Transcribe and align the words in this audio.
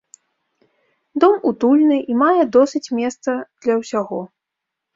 Дом 1.23 1.35
утульны 1.49 1.97
і 2.13 2.19
мае 2.23 2.43
досыць 2.57 2.83
месца 3.03 3.39
для 3.61 3.73
ўсяго. 3.85 4.19